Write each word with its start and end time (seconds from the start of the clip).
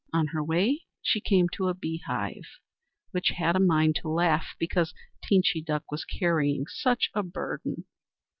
On 0.11 0.25
her 0.33 0.43
way 0.43 0.87
she 1.03 1.21
came 1.21 1.47
to 1.49 1.67
a 1.67 1.75
Bee 1.75 1.99
Hive, 2.07 2.57
which 3.11 3.27
had 3.37 3.55
a 3.55 3.59
mind 3.59 3.97
to 3.97 4.09
laugh 4.09 4.55
because 4.57 4.95
Teenchy 5.23 5.63
Duck 5.63 5.91
was 5.91 6.05
carrying 6.05 6.65
such 6.65 7.11
a 7.13 7.21
burden. 7.21 7.85